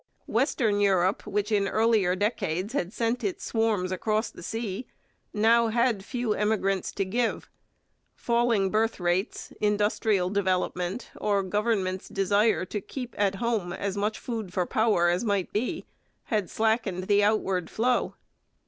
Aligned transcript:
Western 0.25 0.79
Europe, 0.79 1.27
which 1.27 1.51
in 1.51 1.67
earlier 1.67 2.15
decades 2.15 2.73
had 2.73 2.91
sent 2.91 3.23
its 3.23 3.43
swarms 3.45 3.91
across 3.91 4.31
the 4.31 4.41
sea, 4.41 4.87
now 5.31 5.67
had 5.67 6.03
few 6.03 6.33
emigrants 6.33 6.91
to 6.91 7.05
give. 7.05 7.47
Falling 8.15 8.71
birth 8.71 8.99
rates, 8.99 9.53
industrial 9.61 10.31
development, 10.31 11.11
or 11.17 11.43
governments' 11.43 12.09
desire 12.09 12.65
to 12.65 12.81
keep 12.81 13.13
at 13.15 13.35
home 13.35 13.71
as 13.71 13.95
much 13.95 14.17
food 14.17 14.51
for 14.51 14.65
powder 14.65 15.07
as 15.07 15.23
might 15.23 15.53
be, 15.53 15.85
had 16.23 16.49
slackened 16.49 17.03
the 17.03 17.23
outward 17.23 17.69
flow. 17.69 18.15